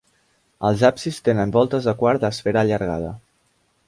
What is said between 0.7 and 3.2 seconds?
absis tenen voltes de quart d'esfera allargada.